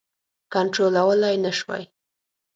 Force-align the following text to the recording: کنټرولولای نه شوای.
کنټرولولای 0.53 1.35
نه 1.45 1.51
شوای. 1.57 1.83